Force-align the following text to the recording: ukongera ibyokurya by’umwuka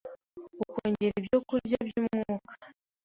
ukongera 0.63 1.13
ibyokurya 1.21 1.77
by’umwuka 1.87 2.53